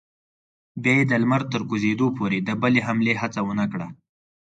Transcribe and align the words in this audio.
بیا 0.81 0.93
یې 0.99 1.03
د 1.07 1.13
لمر 1.21 1.41
تر 1.53 1.61
کوزېدو 1.69 2.07
پورې 2.17 2.37
د 2.41 2.49
بلې 2.61 2.81
حملې 2.87 3.13
هڅه 3.21 3.39
ونه 3.47 3.65
کړه. 3.71 3.87